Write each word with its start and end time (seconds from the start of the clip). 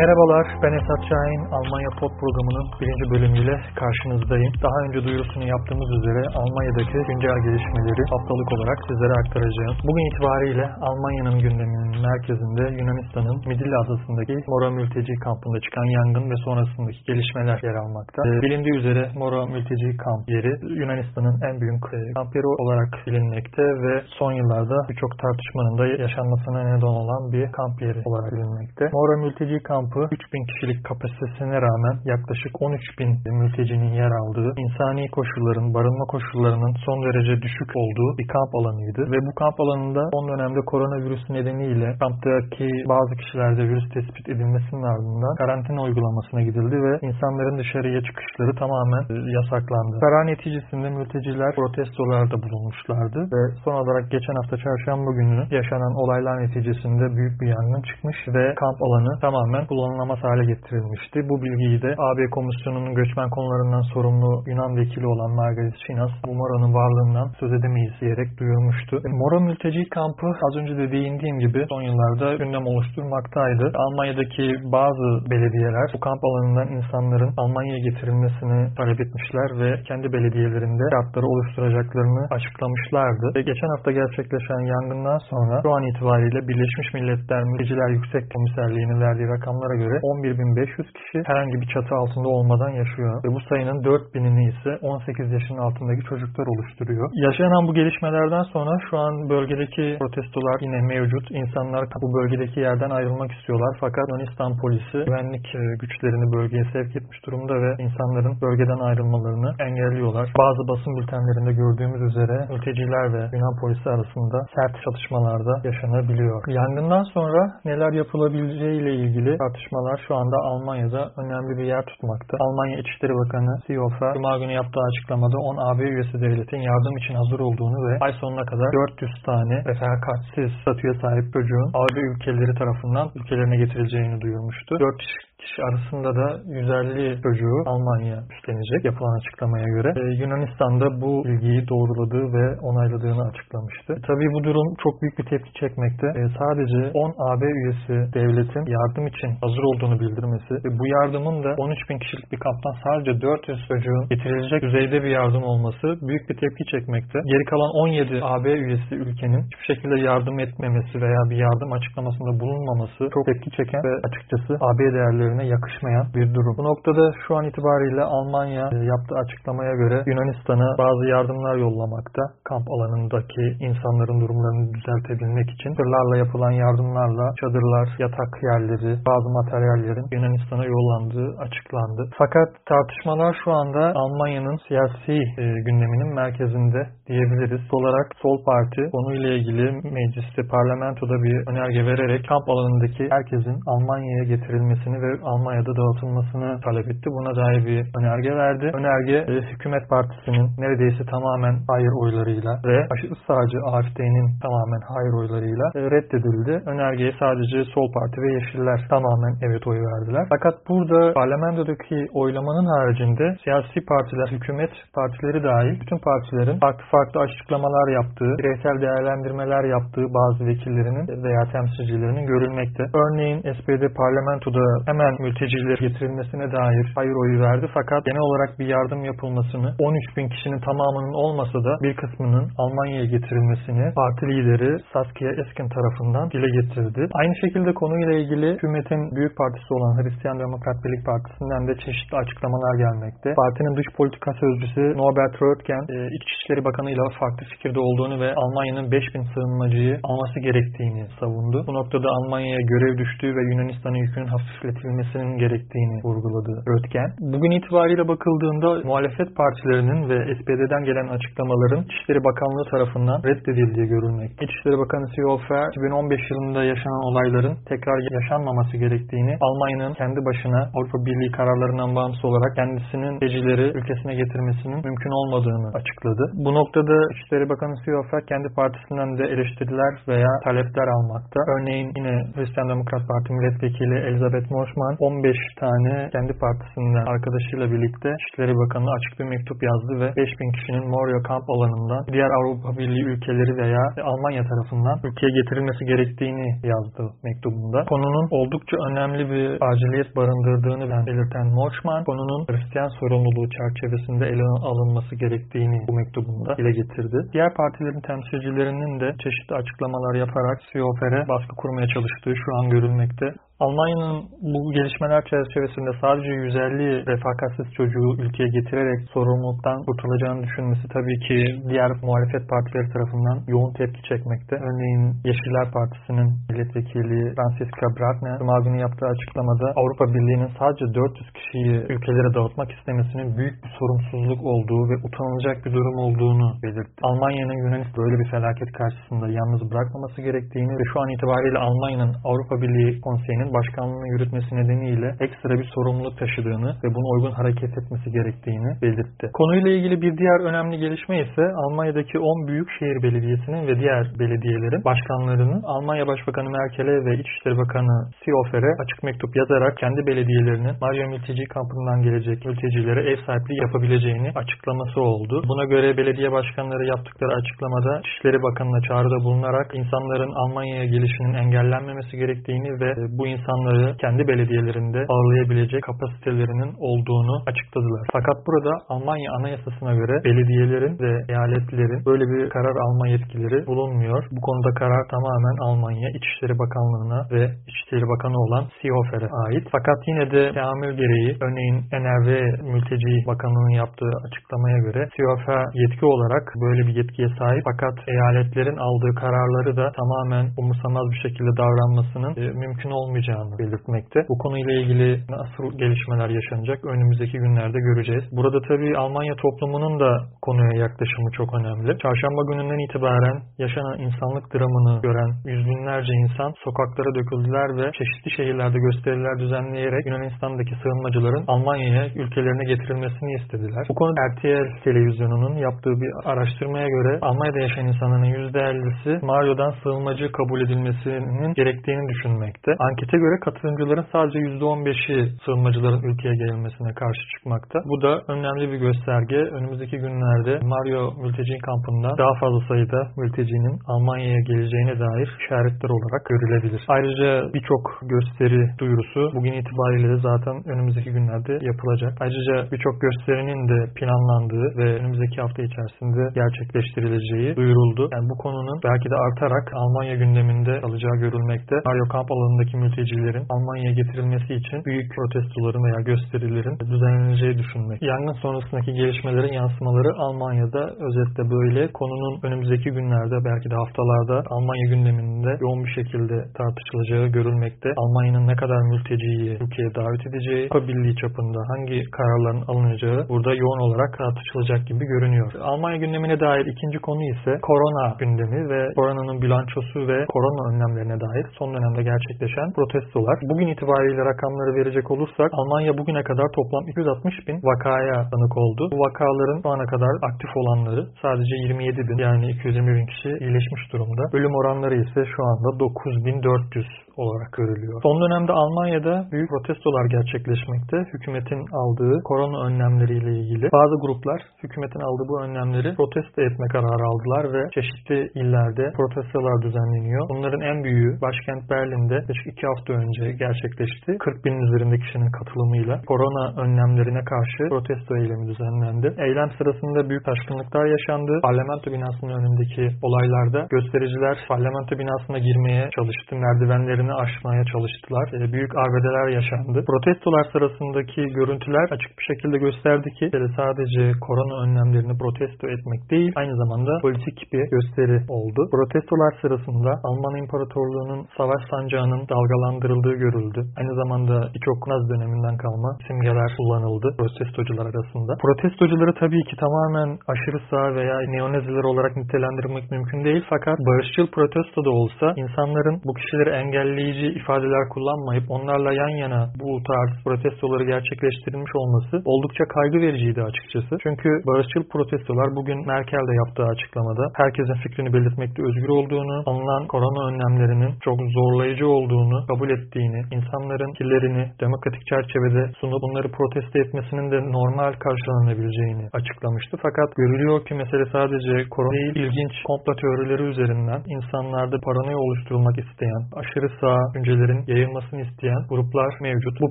Merhabalar, 0.00 0.46
ben 0.62 0.72
Esat 0.80 1.02
Şahin. 1.10 1.42
Almanya 1.56 1.90
Pod 2.00 2.12
programının 2.20 2.66
birinci 2.80 3.04
bölümüyle 3.12 3.54
karşınızdayım. 3.80 4.52
Daha 4.64 4.78
önce 4.84 4.98
duyurusunu 5.06 5.44
yaptığımız 5.54 5.90
üzere 5.98 6.22
Almanya'daki 6.40 6.98
güncel 7.08 7.38
gelişmeleri 7.46 8.02
haftalık 8.12 8.48
olarak 8.56 8.78
sizlere 8.88 9.14
aktaracağım. 9.22 9.74
Bugün 9.88 10.04
itibariyle 10.10 10.64
Almanya'nın 10.88 11.36
gündeminin 11.44 11.92
merkezinde 12.08 12.64
Yunanistan'ın 12.80 13.38
Midilli 13.50 13.76
Adası'ndaki 13.82 14.36
Mora 14.52 14.70
mülteci 14.78 15.14
kampında 15.26 15.58
çıkan 15.64 15.88
yangın 15.98 16.26
ve 16.32 16.36
sonrasındaki 16.46 17.00
gelişmeler 17.10 17.58
yer 17.68 17.76
almakta. 17.82 18.18
Ee, 18.26 18.42
bilindiği 18.44 18.74
üzere 18.80 19.02
Mora 19.20 19.40
mülteci 19.54 19.88
kamp 20.04 20.22
yeri 20.34 20.52
Yunanistan'ın 20.80 21.36
en 21.48 21.54
büyük 21.60 21.82
e, 21.98 22.00
kamp 22.18 22.30
yeri 22.36 22.48
olarak 22.64 22.90
bilinmekte 23.06 23.64
ve 23.84 23.94
son 24.18 24.32
yıllarda 24.40 24.76
birçok 24.90 25.12
tartışmanın 25.22 25.74
da 25.80 25.84
yaşanmasına 26.04 26.58
neden 26.68 26.94
olan 27.02 27.22
bir 27.34 27.46
kamp 27.58 27.76
yeri 27.86 28.00
olarak 28.08 28.30
bilinmekte. 28.34 28.84
Mora 28.98 29.16
mülteci 29.24 29.58
kampı 29.70 29.87
kampı 29.88 30.14
3000 30.14 30.44
kişilik 30.50 30.80
kapasitesine 30.88 31.56
rağmen 31.66 31.94
yaklaşık 32.12 32.52
13.000 32.52 33.32
mültecinin 33.40 33.92
yer 34.02 34.12
aldığı, 34.20 34.50
insani 34.64 35.10
koşulların, 35.18 35.74
barınma 35.74 36.04
koşullarının 36.14 36.74
son 36.86 36.98
derece 37.06 37.42
düşük 37.42 37.70
olduğu 37.82 38.10
bir 38.18 38.26
kamp 38.34 38.50
alanıydı. 38.58 39.02
Ve 39.12 39.18
bu 39.26 39.32
kamp 39.42 39.56
alanında 39.60 40.02
son 40.14 40.24
dönemde 40.32 40.60
koronavirüs 40.70 41.24
nedeniyle 41.30 41.88
kamptaki 42.02 42.68
bazı 42.94 43.12
kişilerde 43.20 43.62
virüs 43.70 43.88
tespit 43.94 44.28
edilmesinin 44.28 44.84
ardından 44.92 45.34
karantina 45.42 45.80
uygulamasına 45.82 46.40
gidildi 46.48 46.76
ve 46.86 46.92
insanların 47.08 47.58
dışarıya 47.58 48.00
çıkışları 48.08 48.52
tamamen 48.62 49.02
e, 49.12 49.16
yasaklandı. 49.38 49.94
Karar 50.04 50.24
neticesinde 50.26 50.88
mülteciler 50.98 51.54
protestolarda 51.54 52.36
bulunmuşlardı 52.44 53.20
ve 53.34 53.42
son 53.64 53.74
olarak 53.82 54.10
geçen 54.10 54.34
hafta 54.40 54.56
çarşamba 54.64 55.10
günü 55.20 55.40
yaşanan 55.58 55.94
olaylar 56.02 56.36
neticesinde 56.44 57.04
büyük 57.16 57.40
bir 57.40 57.48
yangın 57.56 57.82
çıkmış 57.88 58.18
ve 58.36 58.44
kamp 58.62 58.78
alanı 58.86 59.12
tamamen 59.20 59.64
kullanılamaz 59.78 60.20
hale 60.28 60.44
getirilmişti. 60.52 61.18
Bu 61.30 61.34
bilgiyi 61.44 61.78
de 61.82 61.90
AB 62.08 62.20
Komisyonu'nun 62.36 62.94
göçmen 63.00 63.28
konularından 63.36 63.84
sorumlu 63.94 64.30
Yunan 64.50 64.72
vekili 64.80 65.06
olan 65.14 65.30
Margaret 65.40 65.76
Şinas, 65.86 66.12
bu 66.26 66.32
Mora'nın 66.40 66.72
varlığından 66.80 67.28
söz 67.40 67.50
edemeyiz 67.58 67.94
diyerek 68.00 68.30
duyurmuştu. 68.40 68.94
E, 69.06 69.10
Mora 69.20 69.40
mülteci 69.48 69.82
kampı 69.98 70.26
az 70.46 70.54
önce 70.60 70.74
de 70.80 70.86
değindiğim 70.94 71.38
gibi 71.44 71.60
son 71.72 71.82
yıllarda 71.88 72.28
gündem 72.42 72.66
oluşturmaktaydı. 72.72 73.64
Almanya'daki 73.84 74.46
bazı 74.78 75.06
belediyeler 75.32 75.86
bu 75.94 75.98
kamp 76.06 76.20
alanından 76.28 76.68
insanların 76.78 77.30
Almanya'ya 77.42 77.80
getirilmesini 77.88 78.58
talep 78.78 78.98
etmişler 79.04 79.48
ve 79.60 79.68
kendi 79.88 80.06
belediyelerinde 80.16 80.84
şartları 80.94 81.26
oluşturacaklarını 81.34 82.22
açıklamışlardı. 82.36 83.26
Ve 83.36 83.42
geçen 83.50 83.70
hafta 83.74 83.90
gerçekleşen 84.00 84.62
yangından 84.74 85.18
sonra 85.30 85.54
şu 85.64 85.70
an 85.76 85.82
itibariyle 85.90 86.38
Birleşmiş 86.48 86.88
Milletler 86.94 87.42
Mülteciler 87.50 87.88
Yüksek 87.96 88.24
Komiserliği'nin 88.34 89.00
verdiği 89.06 89.28
rakamlar 89.34 89.67
rakamlara 89.68 89.76
göre 89.84 89.96
11.500 90.02 90.92
kişi 90.98 91.18
herhangi 91.26 91.60
bir 91.60 91.66
çatı 91.74 91.94
altında 91.94 92.28
olmadan 92.28 92.70
yaşıyor. 92.70 93.24
Ve 93.24 93.28
bu 93.36 93.40
sayının 93.48 93.78
4.000'ini 93.82 94.44
ise 94.52 94.70
18 94.82 95.32
yaşının 95.32 95.58
altındaki 95.58 96.02
çocuklar 96.10 96.46
oluşturuyor. 96.46 97.10
Yaşanan 97.14 97.66
bu 97.68 97.74
gelişmelerden 97.74 98.42
sonra 98.42 98.72
şu 98.90 98.98
an 98.98 99.28
bölgedeki 99.28 99.96
protestolar 100.00 100.56
yine 100.60 100.80
mevcut. 100.92 101.30
İnsanlar 101.30 101.84
bu 102.02 102.08
bölgedeki 102.18 102.60
yerden 102.60 102.90
ayrılmak 102.90 103.32
istiyorlar. 103.32 103.76
Fakat 103.80 104.04
Yunanistan 104.08 104.52
polisi 104.62 104.98
güvenlik 105.06 105.46
e, 105.54 105.60
güçlerini 105.80 106.26
bölgeye 106.36 106.64
sevk 106.72 106.96
etmiş 106.96 107.18
durumda 107.26 107.54
ve 107.64 107.70
insanların 107.84 108.34
bölgeden 108.40 108.80
ayrılmalarını 108.88 109.50
engelliyorlar. 109.68 110.26
Bazı 110.38 110.60
basın 110.70 110.92
bültenlerinde 110.98 111.52
gördüğümüz 111.62 112.02
üzere 112.10 112.36
mülteciler 112.52 113.06
ve 113.14 113.22
Yunan 113.36 113.56
polisi 113.60 113.90
arasında 113.90 114.38
sert 114.56 114.74
çatışmalarda 114.84 115.54
yaşanabiliyor. 115.64 116.38
Yangından 116.48 117.02
sonra 117.02 117.40
neler 117.64 117.92
yapılabileceği 117.92 118.80
ile 118.80 118.92
ilgili 118.94 119.36
tartışmalar 119.48 120.00
şu 120.08 120.16
anda 120.16 120.36
Almanya'da 120.50 121.02
önemli 121.22 121.58
bir 121.58 121.64
yer 121.64 121.84
tutmakta. 121.84 122.36
Almanya 122.40 122.78
İçişleri 122.78 123.14
Bakanı 123.20 123.52
Seehofer 123.66 124.14
Cuma 124.14 124.38
günü 124.38 124.52
yaptığı 124.52 124.80
açıklamada 124.88 125.38
10 125.38 125.56
AB 125.68 125.82
üyesi 125.82 126.20
devletin 126.20 126.60
yardım 126.70 126.96
için 126.96 127.14
hazır 127.14 127.40
olduğunu 127.40 127.78
ve 127.88 127.98
ay 128.00 128.12
sonuna 128.20 128.44
kadar 128.44 128.68
400 128.72 129.10
tane 129.26 129.56
refakatsiz 129.70 130.50
statüye 130.60 130.94
sahip 131.02 131.32
çocuğun 131.32 131.70
AB 131.82 131.96
ülkeleri 132.00 132.54
tarafından 132.58 133.10
ülkelerine 133.14 133.56
getirileceğini 133.56 134.20
duyurmuştu. 134.20 134.80
4 134.80 134.98
kişi 134.98 135.27
arasında 135.68 136.10
da 136.20 136.26
150 136.46 137.22
çocuğu 137.22 137.58
Almanya 137.66 138.18
üstlenecek 138.32 138.84
yapılan 138.84 139.18
açıklamaya 139.18 139.68
göre. 139.76 139.90
Ee, 139.96 140.00
Yunanistan 140.22 140.80
da 140.80 140.86
bu 141.02 141.24
bilgiyi 141.24 141.68
doğruladığı 141.68 142.26
ve 142.36 142.46
onayladığını 142.68 143.22
açıklamıştı. 143.30 143.92
E, 143.92 144.00
tabii 144.08 144.28
bu 144.34 144.40
durum 144.44 144.68
çok 144.82 145.02
büyük 145.02 145.18
bir 145.18 145.26
tepki 145.32 145.52
çekmekte. 145.60 146.06
E, 146.20 146.22
sadece 146.40 146.80
10 146.94 147.14
AB 147.30 147.42
üyesi 147.60 147.94
devletin 148.18 148.64
yardım 148.76 149.06
için 149.12 149.30
hazır 149.44 149.62
olduğunu 149.70 150.00
bildirmesi 150.00 150.54
ve 150.64 150.70
bu 150.78 150.84
yardımın 150.96 151.36
da 151.44 151.50
13 151.58 151.90
bin 151.90 151.98
kişilik 151.98 152.32
bir 152.32 152.40
kamptan 152.46 152.74
sadece 152.84 153.20
400 153.20 153.58
çocuğun 153.68 154.04
getirilecek 154.10 154.62
düzeyde 154.62 155.02
bir 155.02 155.12
yardım 155.20 155.42
olması 155.42 155.86
büyük 156.08 156.24
bir 156.28 156.36
tepki 156.42 156.64
çekmekte. 156.72 157.18
Geri 157.32 157.44
kalan 157.44 157.70
17 157.74 158.20
AB 158.22 158.52
üyesi 158.52 158.94
ülkenin 158.94 159.42
hiçbir 159.48 159.74
şekilde 159.74 159.96
yardım 160.00 160.38
etmemesi 160.38 160.94
veya 161.04 161.20
bir 161.30 161.36
yardım 161.36 161.72
açıklamasında 161.72 162.40
bulunmaması 162.40 163.02
çok 163.14 163.26
tepki 163.26 163.50
çeken 163.50 163.82
ve 163.84 163.92
açıkçası 164.08 164.52
AB 164.68 164.80
değerleri 164.96 165.27
değerlerine 165.28 165.46
yakışmayan 165.54 166.06
bir 166.14 166.34
durum. 166.34 166.54
Bu 166.58 166.64
noktada 166.64 167.12
şu 167.26 167.36
an 167.36 167.44
itibariyle 167.44 168.02
Almanya 168.02 168.64
e, 168.72 168.76
yaptığı 168.92 169.16
açıklamaya 169.24 169.74
göre 169.74 170.02
Yunanistan'a 170.06 170.68
bazı 170.78 171.04
yardımlar 171.14 171.56
yollamakta. 171.56 172.22
Kamp 172.44 172.66
alanındaki 172.74 173.44
insanların 173.68 174.20
durumlarını 174.20 174.74
düzeltebilmek 174.74 175.50
için 175.50 175.74
tırlarla 175.74 176.16
yapılan 176.16 176.50
yardımlarla 176.50 177.26
çadırlar, 177.40 177.88
yatak 177.98 178.32
yerleri, 178.48 178.90
bazı 179.10 179.28
materyallerin 179.38 180.06
Yunanistan'a 180.12 180.64
yollandığı 180.64 181.28
açıklandı. 181.44 182.02
Fakat 182.18 182.48
tartışmalar 182.66 183.36
şu 183.44 183.50
anda 183.52 183.92
Almanya'nın 183.94 184.58
siyasi 184.68 185.16
e, 185.42 185.44
gündeminin 185.66 186.14
merkezinde 186.14 186.80
diyebiliriz. 187.08 187.60
Olarak 187.72 188.06
Sol 188.22 188.38
Parti 188.44 188.82
konuyla 188.90 189.28
ilgili 189.28 189.64
mecliste, 189.98 190.42
parlamentoda 190.50 191.22
bir 191.22 191.36
önerge 191.50 191.86
vererek 191.86 192.28
kamp 192.28 192.48
alanındaki 192.48 193.04
herkesin 193.10 193.56
Almanya'ya 193.66 194.24
getirilmesini 194.24 194.96
ve 195.02 195.10
Almanya'da 195.22 195.72
dağıtılmasını 195.80 196.60
talep 196.60 196.86
etti. 196.92 197.06
Buna 197.16 197.36
dair 197.36 197.66
bir 197.66 197.80
önerge 197.98 198.32
verdi. 198.36 198.66
Önerge 198.78 199.16
e, 199.32 199.34
hükümet 199.50 199.88
partisinin 199.88 200.46
neredeyse 200.58 201.02
tamamen 201.14 201.56
hayır 201.72 201.92
oylarıyla 202.02 202.52
ve 202.68 202.76
aşırı 202.92 203.16
sağcı 203.26 203.58
AFD'nin 203.72 204.28
tamamen 204.44 204.82
hayır 204.94 205.12
oylarıyla 205.20 205.66
e, 205.78 205.80
reddedildi. 205.94 206.54
Önergeye 206.72 207.12
sadece 207.18 207.64
Sol 207.74 207.88
Parti 207.92 208.22
ve 208.22 208.28
Yeşiller 208.32 208.80
tamamen 208.90 209.34
evet 209.46 209.66
oyu 209.66 209.82
verdiler. 209.92 210.24
Fakat 210.34 210.54
burada 210.68 211.12
parlamentodaki 211.12 211.98
oylamanın 212.14 212.66
haricinde 212.74 213.36
siyasi 213.44 213.78
partiler, 213.92 214.28
hükümet 214.36 214.72
partileri 214.94 215.42
dahil 215.44 215.80
bütün 215.80 215.98
partilerin 215.98 216.58
farklı 216.60 216.84
farklı 216.90 217.20
açıklamalar 217.20 217.86
yaptığı, 217.98 218.32
bireysel 218.38 218.76
değerlendirmeler 218.80 219.64
yaptığı 219.64 220.06
bazı 220.18 220.46
vekillerinin 220.46 221.06
veya 221.24 221.42
temsilcilerinin 221.52 222.26
görülmekte. 222.26 222.82
Örneğin 223.02 223.38
SPD 223.56 223.82
parlamentoda 224.02 224.64
hemen 224.90 225.07
hemen 225.08 225.22
mülteciler 225.26 225.78
getirilmesine 225.86 226.46
dair 226.58 226.86
hayır 226.94 227.16
oyu 227.22 227.40
verdi. 227.40 227.66
Fakat 227.74 228.00
genel 228.04 228.24
olarak 228.28 228.58
bir 228.58 228.66
yardım 228.66 229.04
yapılmasını 229.04 229.68
13 229.78 230.16
bin 230.16 230.28
kişinin 230.28 230.60
tamamının 230.68 231.14
olmasa 231.24 231.58
da 231.66 231.72
bir 231.82 231.94
kısmının 231.96 232.46
Almanya'ya 232.58 233.06
getirilmesini 233.14 233.84
parti 234.00 234.24
lideri 234.30 234.70
Saskia 234.92 235.30
Esken 235.40 235.68
tarafından 235.76 236.30
dile 236.30 236.50
getirdi. 236.60 237.02
Aynı 237.20 237.34
şekilde 237.42 237.70
konuyla 237.74 238.12
ilgili 238.20 238.46
hükümetin 238.54 239.02
büyük 239.16 239.34
partisi 239.40 239.70
olan 239.76 239.92
Hristiyan 239.98 240.38
Demokrat 240.44 240.76
Birlik 240.84 241.02
Partisi'nden 241.10 241.62
de 241.68 241.72
çeşitli 241.84 242.16
açıklamalar 242.22 242.74
gelmekte. 242.84 243.28
Partinin 243.42 243.76
dış 243.78 243.88
politika 243.98 244.30
sözcüsü 244.42 244.82
Norbert 245.02 245.34
Röttgen 245.42 245.84
e, 245.94 245.96
İçişleri 246.16 246.64
Bakanı 246.64 246.90
ile 246.90 247.02
farklı 247.20 247.42
fikirde 247.52 247.80
olduğunu 247.86 248.20
ve 248.20 248.28
Almanya'nın 248.42 248.90
5000 248.90 249.22
sığınmacıyı 249.32 249.94
alması 250.08 250.38
gerektiğini 250.40 251.02
savundu. 251.20 251.58
Bu 251.68 251.74
noktada 251.74 252.08
Almanya'ya 252.18 252.62
görev 252.72 252.98
düştüğü 252.98 253.32
ve 253.36 253.42
Yunanistan'ın 253.50 254.02
yükünün 254.04 254.26
hafifletilmesi 254.34 254.97
edilmesinin 254.98 255.38
gerektiğini 255.38 255.96
vurguladı 256.04 256.52
Röttgen. 256.70 257.10
Bugün 257.34 257.50
itibariyle 257.50 258.08
bakıldığında 258.08 258.68
muhalefet 258.88 259.36
partilerinin 259.36 260.00
ve 260.10 260.18
SPD'den 260.36 260.84
gelen 260.84 261.08
açıklamaların 261.16 261.84
İçişleri 261.88 262.20
Bakanlığı 262.24 262.66
tarafından 262.70 263.18
reddedildiği 263.28 263.86
görülmekte. 263.94 264.44
İçişleri 264.44 264.78
Bakanı 264.78 265.06
Seehofer 265.14 265.66
2015 265.76 266.30
yılında 266.30 266.60
yaşanan 266.64 267.02
olayların 267.08 267.56
tekrar 267.70 267.98
yaşanmaması 268.18 268.76
gerektiğini, 268.76 269.34
Almanya'nın 269.46 269.94
kendi 269.94 270.20
başına 270.28 270.60
Avrupa 270.76 270.98
Birliği 271.06 271.30
kararlarından 271.38 271.90
bağımsız 271.96 272.24
olarak 272.24 272.52
kendisinin 272.60 273.14
gecileri 273.24 273.66
ülkesine 273.78 274.14
getirmesinin 274.14 274.80
mümkün 274.88 275.12
olmadığını 275.20 275.68
açıkladı. 275.78 276.24
Bu 276.44 276.50
noktada 276.54 276.94
İçişleri 277.12 277.48
Bakanı 277.52 277.74
Seehofer 277.84 278.22
kendi 278.30 278.48
partisinden 278.58 279.10
de 279.18 279.24
eleştiriler 279.34 279.92
veya 280.08 280.32
talepler 280.44 280.88
almakta. 280.96 281.38
Örneğin 281.54 281.88
yine 281.98 282.14
Hristiyan 282.36 282.68
Demokrat 282.68 283.02
Parti 283.10 283.32
milletvekili 283.32 283.96
Elizabeth 284.08 284.48
Moschma 284.50 284.87
an 284.88 284.94
15 284.98 285.36
tane 285.62 285.94
kendi 286.14 286.32
partisinden 286.44 287.06
arkadaşıyla 287.14 287.66
birlikte 287.72 288.08
İçişleri 288.18 288.54
Bakanı'na 288.62 288.92
açık 288.98 289.12
bir 289.20 289.28
mektup 289.34 289.58
yazdı 289.68 289.92
ve 290.02 290.08
5000 290.16 290.52
kişinin 290.56 290.84
Moria 290.94 291.20
kamp 291.30 291.46
alanından 291.54 292.02
diğer 292.14 292.30
Avrupa 292.38 292.70
Birliği 292.78 293.04
ülkeleri 293.12 293.52
veya 293.62 293.84
Almanya 294.10 294.42
tarafından 294.50 294.96
ülkeye 295.08 295.32
getirilmesi 295.38 295.82
gerektiğini 295.92 296.48
yazdı 296.72 297.02
mektubunda. 297.28 297.78
Konunun 297.94 298.26
oldukça 298.38 298.76
önemli 298.88 299.22
bir 299.32 299.46
aciliyet 299.68 300.16
barındırdığını 300.16 300.84
belirten 301.06 301.46
Moçman, 301.58 302.04
konunun 302.04 302.42
Hristiyan 302.50 302.90
sorumluluğu 303.00 303.48
çerçevesinde 303.56 304.24
ele 304.32 304.46
alınması 304.70 305.12
gerektiğini 305.24 305.78
bu 305.88 305.92
mektubunda 306.00 306.56
dile 306.58 306.72
getirdi. 306.80 307.18
Diğer 307.32 307.50
partilerin 307.54 308.00
temsilcilerinin 308.00 309.00
de 309.00 309.08
çeşitli 309.22 309.54
açıklamalar 309.60 310.14
yaparak 310.14 310.58
Siyofer'e 310.72 311.20
baskı 311.28 311.54
kurmaya 311.56 311.88
çalıştığı 311.94 312.34
şu 312.44 312.50
an 312.58 312.70
görülmekte. 312.70 313.26
Almanya'nın 313.64 314.16
bu 314.54 314.60
gelişmeler 314.76 315.22
çerçevesinde 315.30 315.92
sadece 316.02 316.30
150 316.30 317.06
refakatsiz 317.12 317.68
çocuğu 317.78 318.08
ülkeye 318.22 318.48
getirerek 318.58 319.00
sorumluluktan 319.14 319.78
kurtulacağını 319.86 320.40
düşünmesi 320.46 320.84
tabii 320.96 321.18
ki 321.26 321.38
diğer 321.70 321.90
muhalefet 322.06 322.44
partileri 322.52 322.88
tarafından 322.94 323.38
yoğun 323.54 323.72
tepki 323.80 324.02
çekmekte. 324.10 324.54
Örneğin 324.68 325.02
Yeşiller 325.28 325.66
Partisi'nin 325.76 326.28
milletvekili 326.48 327.20
Franziska 327.36 327.86
Brandner 327.96 328.38
Cuma 328.42 328.58
günü 328.64 328.78
yaptığı 328.86 329.08
açıklamada 329.14 329.66
Avrupa 329.80 330.06
Birliği'nin 330.14 330.50
sadece 330.58 330.86
400 330.94 331.32
kişiyi 331.36 331.76
ülkelere 331.92 332.30
dağıtmak 332.36 332.68
istemesinin 332.76 333.28
büyük 333.38 333.56
bir 333.62 333.70
sorumsuzluk 333.78 334.40
olduğu 334.52 334.82
ve 334.90 334.96
utanılacak 335.06 335.56
bir 335.64 335.72
durum 335.76 335.96
olduğunu 336.04 336.48
belirtti. 336.62 336.98
Almanya'nın 337.08 337.58
Yunanistan 337.64 337.98
böyle 338.02 338.16
bir 338.20 338.28
felaket 338.34 338.70
karşısında 338.80 339.26
yalnız 339.38 339.60
bırakmaması 339.70 340.18
gerektiğini 340.28 340.72
ve 340.80 340.84
şu 340.92 340.96
an 341.02 341.08
itibariyle 341.14 341.58
Almanya'nın 341.66 342.12
Avrupa 342.28 342.56
Birliği 342.62 343.00
Konseyi'nin 343.00 343.47
başkanlığını 343.54 344.08
yürütmesi 344.12 344.50
nedeniyle 344.60 345.08
ekstra 345.20 345.54
bir 345.60 345.68
sorumluluk 345.74 346.18
taşıdığını 346.18 346.70
ve 346.84 346.88
buna 346.94 347.08
uygun 347.14 347.34
hareket 347.40 347.72
etmesi 347.78 348.10
gerektiğini 348.10 348.70
belirtti. 348.82 349.24
Konuyla 349.32 349.70
ilgili 349.70 350.02
bir 350.02 350.18
diğer 350.18 350.40
önemli 350.48 350.78
gelişme 350.78 351.16
ise 351.20 351.42
Almanya'daki 351.64 352.18
10 352.18 352.48
büyük 352.48 352.68
şehir 352.78 352.98
belediyesinin 353.02 353.66
ve 353.68 353.80
diğer 353.80 354.04
belediyelerin 354.20 354.84
başkanlarının 354.84 355.62
Almanya 355.62 356.06
Başbakanı 356.06 356.50
Merkel'e 356.50 357.04
ve 357.06 357.12
İçişleri 357.20 357.58
Bakanı 357.58 357.96
Seehofer'e 358.24 358.70
açık 358.82 359.02
mektup 359.02 359.36
yazarak 359.36 359.76
kendi 359.78 360.06
belediyelerinin 360.06 360.74
Mario 360.80 361.06
mülteci 361.08 361.44
kampından 361.44 362.02
gelecek 362.02 362.44
mültecilere 362.46 363.00
ev 363.10 363.18
sahipliği 363.26 363.58
yapabileceğini 363.64 364.30
açıklaması 364.34 365.00
oldu. 365.00 365.42
Buna 365.48 365.64
göre 365.64 365.96
belediye 365.96 366.32
başkanları 366.32 366.84
yaptıkları 366.84 367.32
açıklamada 367.40 368.00
İçişleri 368.00 368.42
Bakanı'na 368.42 368.80
çağrıda 368.88 369.18
bulunarak 369.24 369.68
insanların 369.74 370.32
Almanya'ya 370.42 370.84
gelişinin 370.84 371.34
engellenmemesi 371.34 372.16
gerektiğini 372.16 372.70
ve 372.82 372.90
bu 373.18 373.26
insanları 373.38 373.96
kendi 373.96 374.28
belediyelerinde 374.28 375.06
ağırlayabilecek 375.08 375.82
kapasitelerinin 375.82 376.72
olduğunu 376.88 377.34
açıkladılar. 377.50 378.04
Fakat 378.12 378.36
burada 378.46 378.72
Almanya 378.88 379.30
Anayasası'na 379.38 379.94
göre 379.94 380.14
belediyelerin 380.24 380.94
ve 381.04 381.12
eyaletlerin 381.32 382.00
böyle 382.06 382.24
bir 382.32 382.50
karar 382.50 382.76
alma 382.84 383.08
yetkileri 383.08 383.66
bulunmuyor. 383.66 384.22
Bu 384.36 384.40
konuda 384.40 384.70
karar 384.80 385.02
tamamen 385.14 385.56
Almanya 385.66 386.08
İçişleri 386.18 386.54
Bakanlığı'na 386.58 387.20
ve 387.34 387.42
İçişleri 387.70 388.06
Bakanı 388.12 388.38
olan 388.44 388.64
Seehofer'e 388.78 389.28
ait. 389.44 389.64
Fakat 389.72 389.98
yine 390.10 390.24
de 390.34 390.42
teamül 390.52 390.92
gereği 391.02 391.30
örneğin 391.44 391.76
NRV 392.02 392.28
Mülteci 392.72 393.14
Bakanlığı'nın 393.30 393.76
yaptığı 393.82 394.12
açıklamaya 394.26 394.78
göre 394.78 395.08
Seehofer 395.16 395.64
yetki 395.82 396.06
olarak 396.06 396.44
böyle 396.64 396.82
bir 396.86 396.94
yetkiye 397.00 397.28
sahip 397.38 397.62
fakat 397.70 397.96
eyaletlerin 398.14 398.78
aldığı 398.86 399.14
kararları 399.22 399.76
da 399.76 399.86
tamamen 400.00 400.46
umursamaz 400.60 401.06
bir 401.12 401.20
şekilde 401.24 401.52
davranmasının 401.62 402.32
e, 402.42 402.44
mümkün 402.62 402.90
olmayacağını 403.28 403.58
belirtmekte. 403.58 404.18
Bu 404.28 404.38
konuyla 404.38 404.72
ilgili 404.72 405.20
nasıl 405.28 405.78
gelişmeler 405.78 406.28
yaşanacak 406.28 406.84
önümüzdeki 406.84 407.38
günlerde 407.38 407.78
göreceğiz. 407.78 408.24
Burada 408.32 408.60
tabii 408.68 408.96
Almanya 408.96 409.34
toplumunun 409.36 410.00
da 410.00 410.10
konuya 410.42 410.74
yaklaşımı 410.84 411.30
çok 411.38 411.54
önemli. 411.58 411.98
Çarşamba 411.98 412.42
gününden 412.50 412.84
itibaren 412.86 413.36
yaşanan 413.58 413.98
insanlık 414.06 414.54
dramını 414.54 415.00
gören 415.02 415.30
yüz 415.46 415.66
binlerce 415.66 416.12
insan 416.12 416.52
sokaklara 416.64 417.14
döküldüler 417.14 417.68
ve 417.78 417.86
çeşitli 417.98 418.30
şehirlerde 418.36 418.78
gösteriler 418.78 419.38
düzenleyerek 419.38 420.06
Yunanistan'daki 420.06 420.74
sığınmacıların 420.82 421.44
Almanya'ya 421.46 422.04
ülkelerine 422.22 422.64
getirilmesini 422.64 423.32
istediler. 423.40 423.84
Bu 423.90 423.94
konuda 423.94 424.20
RTL 424.30 424.66
televizyonunun 424.84 425.54
yaptığı 425.56 425.94
bir 426.02 426.10
araştırmaya 426.30 426.88
göre 426.88 427.18
Almanya'da 427.22 427.58
yaşayan 427.58 427.86
insanların 427.86 428.24
%50'si 428.24 429.26
Mario'dan 429.26 429.72
sığınmacı 429.82 430.32
kabul 430.32 430.60
edilmesinin 430.60 431.54
gerektiğini 431.54 432.08
düşünmekte. 432.08 432.70
Ankete 432.78 433.17
göre 433.24 433.36
katılımcıların 433.46 434.06
sadece 434.12 434.38
%15'i 434.38 435.18
sığınmacıların 435.44 436.02
ülkeye 436.08 436.34
gelmesine 436.44 436.92
karşı 437.02 437.22
çıkmakta. 437.32 437.78
Bu 437.90 438.02
da 438.02 438.12
önemli 438.34 438.72
bir 438.72 438.78
gösterge. 438.86 439.36
Önümüzdeki 439.36 439.96
günlerde 440.04 440.52
Mario 440.72 441.02
mülteci 441.22 441.58
kampından 441.68 442.18
daha 442.18 442.34
fazla 442.40 442.60
sayıda 442.68 443.00
mültecinin 443.16 443.76
Almanya'ya 443.92 444.40
geleceğine 444.50 444.94
dair 445.04 445.28
işaretler 445.40 445.90
olarak 445.96 446.22
görülebilir. 446.32 446.82
Ayrıca 446.88 447.30
birçok 447.54 447.82
gösteri 448.14 448.60
duyurusu 448.80 449.20
bugün 449.36 449.52
itibariyle 449.60 450.08
de 450.14 450.18
zaten 450.30 450.56
önümüzdeki 450.72 451.10
günlerde 451.16 451.52
yapılacak. 451.70 452.12
Ayrıca 452.20 452.56
birçok 452.72 452.94
gösterinin 453.00 453.60
de 453.72 453.78
planlandığı 453.98 454.66
ve 454.78 454.86
önümüzdeki 454.98 455.40
hafta 455.40 455.62
içerisinde 455.62 456.22
gerçekleştirileceği 456.40 457.56
duyuruldu. 457.56 458.08
Yani 458.14 458.26
bu 458.32 458.36
konunun 458.44 458.78
belki 458.84 459.10
de 459.10 459.16
artarak 459.26 459.66
Almanya 459.74 460.14
gündeminde 460.14 460.74
alacağı 460.86 461.16
görülmekte. 461.24 461.74
Mario 461.86 462.08
kamp 462.14 462.28
alanındaki 462.32 462.76
mültecilerin 463.08 463.46
Almanya'ya 463.50 463.92
getirilmesi 463.92 464.54
için 464.54 464.84
büyük 464.84 465.06
protestoların 465.16 465.82
veya 465.86 466.00
gösterilerin 466.10 466.76
düzenleneceği 466.92 467.58
düşünmek. 467.58 468.02
Yangın 468.02 468.36
sonrasındaki 468.42 468.92
gelişmelerin 468.92 469.52
yansımaları 469.52 470.10
Almanya'da 470.24 470.82
özetle 471.08 471.42
böyle. 471.56 471.92
Konunun 471.92 472.34
önümüzdeki 472.46 472.90
günlerde 472.90 473.36
belki 473.48 473.70
de 473.70 473.74
haftalarda 473.74 474.36
Almanya 474.54 474.86
gündeminde 474.92 475.50
yoğun 475.60 475.84
bir 475.84 475.92
şekilde 475.98 476.36
tartışılacağı 476.58 477.26
görülmekte. 477.26 477.88
Almanya'nın 478.02 478.46
ne 478.52 478.56
kadar 478.56 478.80
mülteciyi 478.92 479.50
ülkeye 479.64 479.90
davet 479.98 480.22
edeceği, 480.28 480.68
Avrupa 480.70 480.88
Birliği 480.88 481.16
çapında 481.16 481.60
hangi 481.72 481.98
kararların 482.16 482.62
alınacağı 482.70 483.28
burada 483.28 483.54
yoğun 483.54 483.80
olarak 483.86 484.18
tartışılacak 484.18 484.86
gibi 484.86 485.04
görünüyor. 485.04 485.52
Almanya 485.60 485.96
gündemine 485.96 486.40
dair 486.40 486.66
ikinci 486.66 486.98
konu 486.98 487.22
ise 487.34 487.52
korona 487.62 488.16
gündemi 488.20 488.60
ve 488.72 488.80
koronanın 488.96 489.42
bilançosu 489.42 489.98
ve 490.10 490.18
korona 490.34 490.62
önlemlerine 490.70 491.20
dair 491.20 491.46
son 491.58 491.74
dönemde 491.74 492.02
gerçekleşen 492.02 492.68
protestolar. 492.98 493.38
Bugün 493.42 493.66
itibariyle 493.66 494.24
rakamları 494.24 494.74
verecek 494.74 495.10
olursak 495.10 495.50
Almanya 495.52 495.98
bugüne 495.98 496.22
kadar 496.22 496.46
toplam 496.54 496.88
260 496.88 497.48
bin 497.48 497.56
vakaya 497.62 498.28
tanık 498.30 498.56
oldu. 498.56 498.88
Bu 498.92 498.98
vakaların 498.98 499.62
şu 499.62 499.70
ana 499.70 499.86
kadar 499.86 500.12
aktif 500.28 500.50
olanları 500.56 501.06
sadece 501.22 501.54
27 501.56 502.08
bin 502.08 502.18
yani 502.18 502.50
220 502.50 502.94
bin 502.96 503.06
kişi 503.06 503.28
iyileşmiş 503.28 503.92
durumda. 503.92 504.22
Ölüm 504.32 504.54
oranları 504.54 504.94
ise 504.94 505.20
şu 505.36 505.44
anda 505.44 505.80
9400 505.80 506.86
olarak 507.22 507.50
görülüyor. 507.52 507.96
Son 508.02 508.16
dönemde 508.22 508.52
Almanya'da 508.52 509.14
büyük 509.32 509.48
protestolar 509.50 510.04
gerçekleşmekte. 510.16 510.96
Hükümetin 511.14 511.62
aldığı 511.80 512.14
korona 512.30 512.58
önlemleriyle 512.66 513.32
ilgili 513.40 513.66
bazı 513.78 513.94
gruplar 514.04 514.40
hükümetin 514.62 515.02
aldığı 515.08 515.26
bu 515.30 515.36
önlemleri 515.44 515.90
protesto 516.00 516.38
etme 516.48 516.66
kararı 516.74 517.04
aldılar 517.10 517.44
ve 517.54 517.62
çeşitli 517.76 518.18
illerde 518.40 518.84
protestolar 519.00 519.56
düzenleniyor. 519.62 520.22
Bunların 520.32 520.60
en 520.70 520.84
büyüğü 520.84 521.12
başkent 521.26 521.70
Berlin'de 521.70 522.18
yaklaşık 522.38 522.46
iki 522.52 522.66
hafta 522.70 522.92
önce 523.02 523.24
gerçekleşti. 523.44 524.10
40 524.18 524.44
bin 524.44 524.56
üzerinde 524.66 524.96
kişinin 525.04 525.30
katılımıyla 525.38 525.94
korona 526.12 526.44
önlemlerine 526.62 527.22
karşı 527.32 527.62
protesto 527.74 528.16
eylemi 528.16 528.46
düzenlendi. 528.50 529.08
Eylem 529.26 529.50
sırasında 529.58 530.08
büyük 530.08 530.24
taşkınlıklar 530.24 530.84
yaşandı. 530.96 531.32
Parlamento 531.42 531.86
binasının 531.92 532.34
önündeki 532.38 532.84
olaylarda 533.06 533.60
göstericiler 533.70 534.36
parlamento 534.48 534.98
binasına 534.98 535.38
girmeye 535.38 535.84
çalıştı. 535.96 536.36
Merdivenlerini 536.46 537.07
sınırlarını 537.08 537.14
aşmaya 537.24 537.64
çalıştılar. 537.72 538.26
E, 538.36 538.52
büyük 538.52 538.72
arbedeler 538.84 539.26
yaşandı. 539.38 539.84
Protestolar 539.90 540.44
sırasındaki 540.52 541.22
görüntüler 541.38 541.86
açık 541.94 542.12
bir 542.18 542.24
şekilde 542.30 542.58
gösterdi 542.58 543.08
ki 543.18 543.30
sadece 543.56 544.02
korona 544.26 544.54
önlemlerini 544.64 545.14
protesto 545.22 545.64
etmek 545.74 546.00
değil, 546.10 546.32
aynı 546.36 546.54
zamanda 546.62 546.92
politik 547.02 547.38
bir 547.52 547.64
gösteri 547.76 548.16
oldu. 548.28 548.60
Protestolar 548.76 549.32
sırasında 549.42 549.90
Alman 550.08 550.36
İmparatorluğu'nun 550.42 551.26
savaş 551.36 551.62
sancağının 551.70 552.22
dalgalandırıldığı 552.32 553.16
görüldü. 553.24 553.60
Aynı 553.80 553.94
zamanda 554.00 554.34
birçok 554.54 554.78
Naz 554.88 555.02
döneminden 555.10 555.56
kalma 555.64 555.90
simgeler 556.06 556.50
kullanıldı 556.56 557.08
protestocular 557.18 557.86
arasında. 557.92 558.32
Protestocuları 558.44 559.12
tabii 559.22 559.44
ki 559.48 559.54
tamamen 559.64 560.08
aşırı 560.32 560.60
sağ 560.70 560.94
veya 560.98 561.16
neonaziler 561.34 561.84
olarak 561.90 562.16
nitelendirmek 562.16 562.90
mümkün 562.90 563.24
değil 563.24 563.44
fakat 563.50 563.78
barışçıl 563.88 564.26
protesto 564.36 564.84
da 564.84 564.90
olsa 564.90 565.26
insanların 565.42 565.96
bu 566.06 566.12
kişileri 566.18 566.50
engelli 566.62 566.97
belirleyici 566.98 567.38
ifadeler 567.40 567.84
kullanmayıp 567.94 568.44
onlarla 568.50 568.92
yan 568.92 569.14
yana 569.22 569.40
bu 569.60 569.70
tarz 569.90 570.12
protestoları 570.24 570.84
gerçekleştirilmiş 570.84 571.72
olması 571.80 572.14
oldukça 572.32 572.64
kaygı 572.74 572.98
vericiydi 573.06 573.40
açıkçası. 573.50 573.92
Çünkü 574.02 574.28
barışçıl 574.48 574.82
protestolar 574.92 575.48
bugün 575.58 575.78
Merkel 575.86 576.24
de 576.30 576.34
yaptığı 576.42 576.66
açıklamada 576.74 577.24
herkesin 577.42 577.78
fikrini 577.82 578.10
belirtmekte 578.12 578.60
özgür 578.68 578.90
olduğunu, 578.98 579.36
alınan 579.50 579.86
korona 579.94 580.20
önlemlerinin 580.28 580.92
çok 581.06 581.18
zorlayıcı 581.36 581.86
olduğunu 581.88 582.46
kabul 582.50 582.70
ettiğini, 582.76 583.20
insanların 583.36 583.92
fikirlerini 583.92 584.44
demokratik 584.64 585.02
çerçevede 585.10 585.62
sunup 585.80 586.02
bunları 586.02 586.28
protesto 586.38 586.78
etmesinin 586.84 587.30
de 587.34 587.38
normal 587.58 587.92
karşılanabileceğini 588.04 589.04
açıklamıştı. 589.18 589.74
Fakat 589.86 590.08
görülüyor 590.16 590.64
ki 590.66 590.74
mesele 590.74 591.06
sadece 591.16 591.52
korona 591.74 591.92
değil, 591.92 592.16
ilginç 592.22 592.54
komplo 592.68 592.92
teorileri 593.02 593.42
üzerinden 593.52 594.00
insanlarda 594.16 594.76
paranoya 594.86 595.18
oluşturulmak 595.26 595.76
isteyen, 595.84 596.22
aşırı 596.40 596.68
sağ 596.80 596.87
düşüncelerin 597.28 597.64
yayılmasını 597.72 598.20
isteyen 598.26 598.62
gruplar 598.72 599.12
mevcut. 599.20 599.54
Bu 599.62 599.68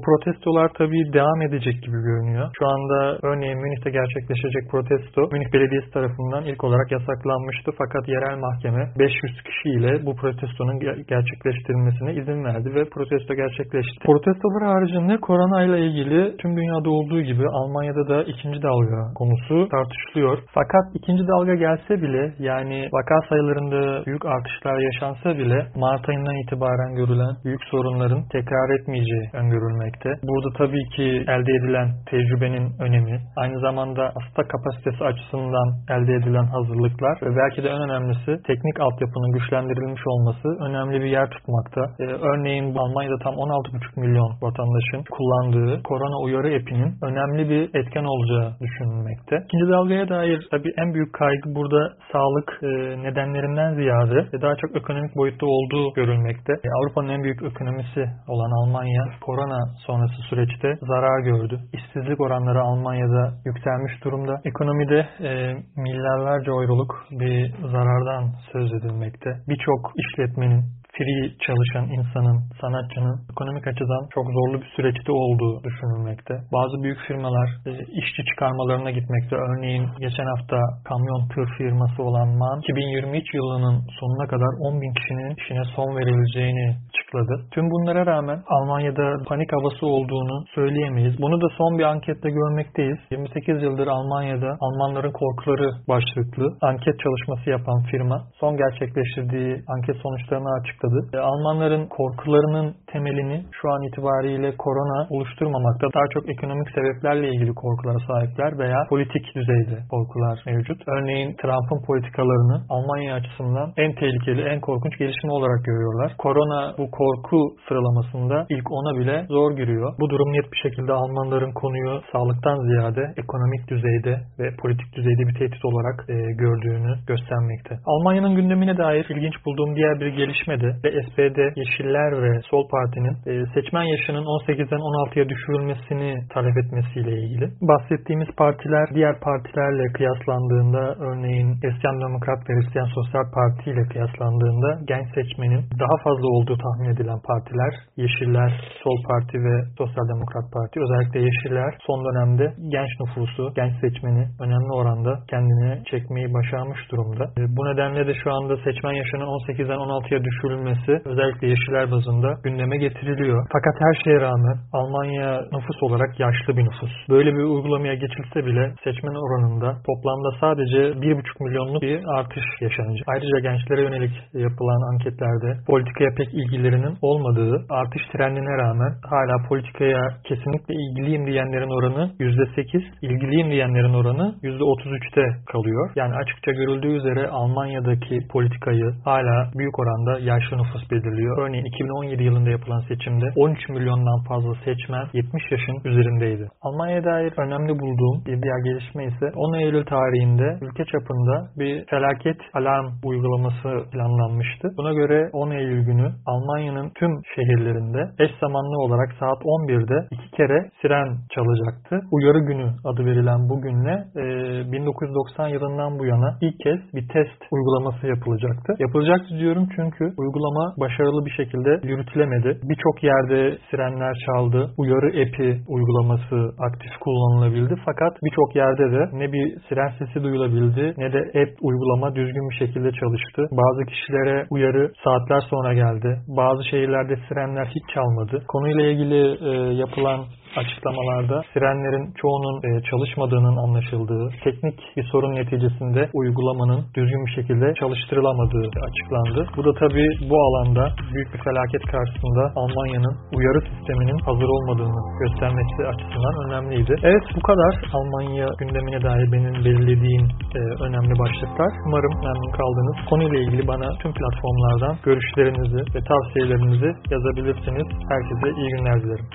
protestolar 0.06 0.70
tabii 0.78 1.14
devam 1.14 1.40
edecek 1.48 1.78
gibi 1.86 2.00
görünüyor. 2.10 2.46
Şu 2.60 2.66
anda 2.74 3.00
örneğin 3.30 3.60
Münih'te 3.64 3.90
gerçekleşecek 4.00 4.64
protesto 4.72 5.22
Münih 5.34 5.54
Belediyesi 5.54 5.90
tarafından 5.92 6.44
ilk 6.50 6.64
olarak 6.64 6.92
yasaklanmıştı. 6.92 7.72
Fakat 7.82 8.04
yerel 8.14 8.38
mahkeme 8.46 8.84
500 9.00 9.44
kişiyle 9.48 10.06
bu 10.06 10.16
protestonun 10.16 10.80
gerçekleştirilmesine 11.14 12.12
izin 12.20 12.44
verdi 12.44 12.70
ve 12.76 12.84
protesto 12.96 13.34
gerçekleşti. 13.44 13.98
Protestolar 14.10 14.64
haricinde 14.74 15.18
korona 15.18 15.64
ile 15.64 15.80
ilgili 15.86 16.38
tüm 16.38 16.52
dünyada 16.58 16.90
olduğu 16.90 17.22
gibi 17.22 17.46
Almanya'da 17.60 18.04
da 18.14 18.24
ikinci 18.24 18.62
dalga 18.62 19.02
konusu 19.20 19.56
tartışılıyor. 19.70 20.38
Fakat 20.58 20.86
ikinci 20.94 21.24
dalga 21.28 21.56
gelse 21.56 21.94
bile 22.04 22.34
yani 22.40 22.90
vaka 22.98 23.18
sayılarında 23.30 24.06
büyük 24.06 24.26
artışlar 24.26 24.78
yaşansa 24.88 25.38
bile 25.38 25.58
Mart 25.76 26.10
ayından 26.10 26.38
itibaren 26.44 26.96
görülen 27.02 27.34
büyük 27.46 27.64
sorunların 27.72 28.22
tekrar 28.36 28.68
etmeyeceği 28.78 29.26
öngörülmekte. 29.42 30.10
Burada 30.30 30.50
tabii 30.62 30.86
ki 30.96 31.08
elde 31.36 31.52
edilen 31.60 31.88
tecrübenin 32.12 32.66
önemi, 32.86 33.16
aynı 33.42 33.60
zamanda 33.60 34.04
hasta 34.18 34.42
kapasitesi 34.54 35.02
açısından 35.04 35.68
elde 35.96 36.14
edilen 36.20 36.48
hazırlıklar 36.56 37.16
ve 37.26 37.32
belki 37.42 37.64
de 37.64 37.70
en 37.76 37.82
önemlisi 37.88 38.32
teknik 38.50 38.78
altyapının 38.80 39.32
güçlendirilmiş 39.32 40.04
olması 40.08 40.48
önemli 40.68 40.98
bir 41.04 41.12
yer 41.18 41.28
tutmakta. 41.30 41.82
Ee, 42.00 42.04
örneğin 42.30 42.76
Almanya'da 42.76 43.18
tam 43.24 43.34
16,5 43.34 44.00
milyon 44.04 44.32
vatandaşın 44.42 45.02
kullandığı 45.16 45.84
korona 45.84 46.18
uyarı 46.26 46.50
epinin 46.50 46.92
önemli 47.08 47.50
bir 47.50 47.64
etken 47.80 48.06
olacağı 48.14 48.48
düşünülmekte. 48.64 49.36
İkinci 49.46 49.72
dalgaya 49.72 50.10
dair 50.10 50.48
tabii 50.52 50.74
en 50.82 50.94
büyük 50.94 51.14
kaygı 51.14 51.56
burada 51.56 51.82
sağlık 52.12 52.50
e, 52.64 52.68
nedenlerinden 53.06 53.74
ziyade 53.76 54.20
ve 54.34 54.42
daha 54.42 54.56
çok 54.56 54.76
ekonomik 54.76 55.16
boyutta 55.16 55.46
olduğu 55.46 55.94
görülmekte. 55.96 56.54
E, 56.54 56.70
Avrupa'nın 56.88 57.10
en 57.10 57.24
büyük 57.24 57.44
ekonomisi 57.44 58.02
olan 58.28 58.52
Almanya 58.52 59.04
korona 59.22 59.60
sonrası 59.86 60.22
süreçte 60.30 60.76
zarar 60.82 61.20
gördü. 61.20 61.60
İşsizlik 61.74 62.22
oranları 62.22 62.62
Almanya'da 62.62 63.34
yükselmiş 63.46 64.04
durumda. 64.04 64.42
Ekonomide 64.46 65.00
e, 65.20 65.30
milyarlarca 65.76 66.52
euroluk 66.52 67.06
bir 67.12 67.54
zarardan 67.72 68.24
söz 68.52 68.74
edilmekte. 68.74 69.30
Birçok 69.50 69.92
işletmenin 69.96 70.64
free 70.98 71.24
çalışan 71.46 71.86
insanın, 71.98 72.38
sanatçının 72.62 73.18
ekonomik 73.32 73.68
açıdan 73.68 74.04
çok 74.16 74.26
zorlu 74.38 74.62
bir 74.62 74.70
süreçte 74.76 75.12
olduğu 75.12 75.64
düşünülmekte. 75.68 76.34
Bazı 76.58 76.84
büyük 76.84 77.00
firmalar 77.08 77.48
e, 77.70 77.72
işçi 78.02 78.22
çıkarmalarına 78.30 78.92
gitmekte. 78.92 79.36
Örneğin 79.36 79.86
geçen 80.00 80.28
hafta 80.34 80.58
kamyon 80.90 81.22
tır 81.34 81.48
firması 81.58 82.04
olan 82.04 82.30
MAN 82.42 82.60
2023 82.60 83.34
yılının 83.34 83.78
sonuna 84.00 84.28
kadar 84.28 84.52
10 84.60 84.82
bin 84.82 84.94
kişinin 84.98 85.36
işine 85.42 85.64
son 85.76 85.90
verileceğini 85.98 86.68
açıkladı. 87.08 87.46
Tüm 87.52 87.72
bunlara 87.72 88.06
rağmen 88.06 88.40
Almanya'da 88.48 89.24
panik 89.28 89.54
havası 89.54 89.86
olduğunu 89.86 90.46
söyleyemeyiz. 90.56 91.22
Bunu 91.22 91.42
da 91.42 91.48
son 91.58 91.78
bir 91.78 91.84
ankette 91.84 92.30
görmekteyiz. 92.30 92.98
28 93.12 93.64
yıldır 93.64 93.88
Almanya'da 93.88 94.58
Almanların 94.60 95.12
korkuları 95.12 95.70
başlıklı 95.88 96.46
anket 96.62 97.00
çalışması 97.00 97.50
yapan 97.50 97.84
firma 97.92 98.18
son 98.40 98.58
gerçekleştirdiği 98.58 99.62
anket 99.68 99.96
sonuçlarını 100.04 100.52
açıkladı. 100.60 101.00
E, 101.14 101.18
Almanların 101.18 101.88
korkularının 101.88 102.76
temelini 102.92 103.46
şu 103.62 103.70
an 103.70 103.82
itibariyle 103.88 104.56
korona 104.58 105.08
oluşturmamakta. 105.10 105.88
Daha 105.94 106.08
çok 106.14 106.30
ekonomik 106.30 106.70
sebeplerle 106.76 107.28
ilgili 107.30 107.54
korkulara 107.54 108.00
sahipler 108.08 108.60
veya 108.60 108.80
politik 108.90 109.36
düzeyde 109.36 109.78
korkular 109.90 110.44
mevcut. 110.46 110.80
Örneğin 110.88 111.36
Trump'ın 111.42 111.82
politikalarını 111.88 112.58
Almanya 112.70 113.16
açısından 113.16 113.74
en 113.78 113.92
tehlikeli, 113.96 114.42
en 114.42 114.60
korkunç 114.60 114.98
gelişme 114.98 115.32
olarak 115.32 115.66
görüyorlar. 115.66 116.12
Korona 116.18 116.74
bu 116.78 116.92
korku 117.00 117.40
sıralamasında 117.68 118.46
ilk 118.50 118.68
ona 118.72 118.92
bile 119.00 119.26
zor 119.30 119.52
giriyor. 119.60 119.94
Bu 120.02 120.10
durum 120.10 120.30
net 120.34 120.48
bir 120.54 120.60
şekilde 120.66 120.94
Almanların 120.94 121.54
konuyu 121.62 122.02
sağlıktan 122.12 122.58
ziyade 122.70 123.04
ekonomik 123.24 123.64
düzeyde 123.72 124.14
ve 124.40 124.48
politik 124.62 124.90
düzeyde 124.96 125.24
bir 125.28 125.36
tehdit 125.40 125.66
olarak 125.66 125.98
e, 126.10 126.16
gördüğünü 126.44 126.92
göstermekte. 127.08 127.74
Almanya'nın 127.86 128.36
gündemine 128.36 128.78
dair 128.78 129.06
ilginç 129.10 129.36
bulduğum 129.46 129.76
diğer 129.76 130.00
bir 130.00 130.08
gelişme 130.08 130.56
de 130.64 130.70
ve 130.84 130.90
SPD, 131.06 131.40
Yeşiller 131.62 132.12
ve 132.24 132.32
Sol 132.50 132.64
Parti'nin 132.74 133.16
e, 133.30 133.32
seçmen 133.54 133.84
yaşının 133.84 134.26
18'den 134.36 134.84
16'ya 134.90 135.30
düşürülmesini 135.30 136.10
talep 136.34 136.58
etmesiyle 136.58 137.12
ilgili. 137.22 137.46
Bahsettiğimiz 137.62 138.30
partiler 138.38 138.86
diğer 138.96 139.16
partilerle 139.20 139.86
kıyaslandığında 139.98 140.84
örneğin 141.08 141.50
Hristiyan 141.62 141.98
Demokrat 142.06 142.40
ve 142.50 142.54
Hristiyan 142.56 142.90
Sosyal 142.98 143.26
Parti 143.36 143.72
ile 143.72 143.84
kıyaslandığında 143.92 144.70
genç 144.92 145.08
seçmenin 145.16 145.62
daha 145.84 145.96
fazla 146.04 146.28
olduğu 146.36 146.58
tahmin 146.66 146.87
tahmin 146.88 146.96
edilen 146.96 147.20
partiler 147.22 147.74
Yeşiller, 147.98 148.52
Sol 148.84 148.98
Parti 149.08 149.38
ve 149.38 149.56
Sosyal 149.78 150.08
Demokrat 150.14 150.54
Parti. 150.54 150.80
Özellikle 150.86 151.20
Yeşiller 151.20 151.72
son 151.88 152.00
dönemde 152.06 152.54
genç 152.72 152.90
nüfusu, 153.00 153.54
genç 153.56 153.74
seçmeni 153.82 154.24
önemli 154.40 154.72
oranda 154.80 155.20
kendine 155.30 155.84
çekmeyi 155.92 156.34
başarmış 156.34 156.92
durumda. 156.92 157.24
E, 157.38 157.42
bu 157.58 157.62
nedenle 157.66 158.08
de 158.08 158.14
şu 158.24 158.34
anda 158.34 158.58
seçmen 158.58 158.94
yaşının 159.02 159.26
18'den 159.26 159.80
16'ya 159.86 160.24
düşürülmesi 160.24 160.92
özellikle 161.06 161.48
Yeşiller 161.48 161.92
bazında 161.92 162.30
gündeme 162.44 162.78
getiriliyor. 162.78 163.48
Fakat 163.54 163.76
her 163.86 163.96
şeye 164.04 164.22
rağmen 164.22 164.58
Almanya 164.74 165.42
nüfus 165.54 165.84
olarak 165.84 166.20
yaşlı 166.20 166.58
bir 166.58 166.66
nüfus. 166.66 166.94
Böyle 167.10 167.30
bir 167.34 167.44
uygulamaya 167.44 167.96
geçilse 167.96 168.46
bile 168.46 168.74
seçmen 168.84 169.16
oranında 169.26 169.70
toplamda 169.88 170.30
sadece 170.40 170.78
1,5 170.78 171.44
milyonluk 171.44 171.82
bir 171.82 172.00
artış 172.18 172.46
yaşanacak. 172.62 173.06
Ayrıca 173.08 173.40
gençlere 173.40 173.82
yönelik 173.82 174.14
yapılan 174.34 174.82
anketlerde 174.94 175.50
politikaya 175.68 176.10
pek 176.18 176.30
ilgileri 176.34 176.77
ilgilerinin 176.78 176.98
olmadığı 177.02 177.66
artış 177.70 178.02
trendine 178.12 178.58
rağmen 178.64 178.94
hala 179.10 179.48
politikaya 179.50 180.02
kesinlikle 180.24 180.74
ilgiliyim 180.74 181.28
diyenlerin 181.28 181.70
oranı 181.78 182.12
%8, 182.20 182.84
ilgiliyim 183.02 183.52
diyenlerin 183.52 183.94
oranı 183.94 184.36
%33'te 184.44 185.26
kalıyor. 185.52 185.92
Yani 185.96 186.14
açıkça 186.16 186.52
görüldüğü 186.52 186.94
üzere 187.00 187.28
Almanya'daki 187.28 188.20
politikayı 188.32 188.92
hala 189.06 189.52
büyük 189.58 189.80
oranda 189.80 190.20
yaşlı 190.20 190.58
nüfus 190.58 190.92
belirliyor. 190.92 191.38
Örneğin 191.38 191.66
2017 191.66 192.24
yılında 192.24 192.50
yapılan 192.50 192.80
seçimde 192.80 193.26
13 193.36 193.70
milyondan 193.70 194.24
fazla 194.30 194.54
seçmen 194.66 195.06
70 195.14 195.52
yaşın 195.52 195.78
üzerindeydi. 195.86 196.48
Almanya'ya 196.62 197.04
dair 197.04 197.34
önemli 197.38 197.80
bulduğum 197.80 198.26
bir 198.26 198.42
diğer 198.44 198.60
gelişme 198.64 199.06
ise 199.06 199.26
10 199.36 199.54
Eylül 199.54 199.86
tarihinde 199.86 200.58
ülke 200.62 200.86
çapında 200.86 201.36
bir 201.60 201.86
felaket 201.86 202.38
alarm 202.54 202.88
uygulaması 203.04 203.70
planlanmıştı. 203.92 204.68
Buna 204.78 204.94
göre 204.94 205.30
10 205.34 205.52
Eylül 205.52 205.86
günü 205.86 206.08
Almanya 206.26 206.67
Almanya'nın 206.68 206.92
tüm 207.00 207.12
şehirlerinde 207.36 208.02
eş 208.20 208.32
zamanlı 208.42 208.78
olarak 208.86 209.10
saat 209.20 209.40
11'de 209.44 210.08
iki 210.12 210.32
kere 210.38 210.70
siren 210.82 211.10
çalacaktı. 211.34 211.96
Uyarı 212.12 212.40
günü 212.40 212.68
adı 212.86 213.06
verilen 213.06 213.50
bu 213.50 213.62
günle 213.62 213.96
e, 214.16 214.24
1990 214.72 215.48
yılından 215.48 216.00
bu 216.00 216.06
yana 216.06 216.30
ilk 216.42 216.60
kez 216.60 216.80
bir 216.96 217.08
test 217.14 217.42
uygulaması 217.52 218.08
yapılacaktı. 218.08 218.74
Yapılacaktı 218.80 219.40
diyorum 219.40 219.66
çünkü 219.76 220.04
uygulama 220.18 220.66
başarılı 220.80 221.26
bir 221.26 221.32
şekilde 221.32 221.72
yürütülemedi. 221.88 222.60
Birçok 222.70 223.04
yerde 223.04 223.58
sirenler 223.70 224.16
çaldı. 224.26 224.72
Uyarı 224.78 225.10
epi 225.24 225.50
uygulaması 225.68 226.38
aktif 226.68 226.94
kullanılabildi. 227.00 227.76
Fakat 227.86 228.14
birçok 228.24 228.56
yerde 228.56 228.92
de 228.92 229.02
ne 229.14 229.34
bir 229.34 229.46
siren 229.70 229.92
sesi 230.00 230.24
duyulabildi 230.24 230.94
ne 230.98 231.14
de 231.14 231.20
app 231.42 231.52
uygulama 231.62 232.16
düzgün 232.16 232.50
bir 232.50 232.56
şekilde 232.56 232.92
çalıştı. 232.92 233.42
Bazı 233.52 233.86
kişilere 233.92 234.46
uyarı 234.50 234.92
saatler 235.04 235.42
sonra 235.50 235.74
geldi. 235.74 236.10
Bazı 236.28 236.57
bazı 236.58 236.70
şehirlerde 236.70 237.16
sirenler 237.28 237.66
hiç 237.66 237.94
çalmadı. 237.94 238.44
Konuyla 238.48 238.86
ilgili 238.86 239.38
e, 239.50 239.74
yapılan 239.74 240.26
açıklamalarda 240.62 241.42
sirenlerin 241.54 242.06
çoğunun 242.22 242.58
e, 242.68 242.70
çalışmadığının 242.90 243.58
anlaşıldığı, 243.64 244.30
teknik 244.44 244.78
bir 244.98 245.04
sorun 245.12 245.36
neticesinde 245.36 246.10
uygulamanın 246.14 246.82
düzgün 246.96 247.26
bir 247.26 247.32
şekilde 247.32 247.74
çalıştırılamadığı 247.80 248.68
açıklandı. 248.88 249.40
Bu 249.58 249.62
da 249.66 249.74
tabi 249.74 250.04
bu 250.30 250.38
alanda 250.48 250.84
büyük 251.14 251.34
bir 251.34 251.42
felaket 251.48 251.84
karşısında 251.94 252.44
Almanya'nın 252.62 253.16
uyarı 253.38 253.62
sisteminin 253.70 254.20
hazır 254.30 254.50
olmadığını 254.56 255.02
göstermesi 255.22 255.80
açısından 255.92 256.36
önemliydi. 256.46 256.94
Evet 257.04 257.24
bu 257.36 257.42
kadar 257.50 257.74
Almanya 257.98 258.48
gündemine 258.60 259.02
dair 259.02 259.32
benim 259.32 259.54
belirlediğim 259.66 260.26
e, 260.58 260.62
önemli 260.86 261.14
başlıklar. 261.20 261.72
Umarım 261.86 262.14
memnun 262.28 262.52
kaldınız. 262.60 262.98
Konuyla 263.10 263.40
ilgili 263.40 263.68
bana 263.68 263.88
tüm 264.02 264.12
platformlardan 264.14 264.96
görüşlerinizi 265.04 265.82
ve 265.96 266.00
tavsiyelerinizi 266.12 266.90
yazabilirsiniz. 267.14 267.88
Herkese 268.12 268.48
iyi 268.60 268.70
günler 268.70 268.98
dilerim. 269.04 269.26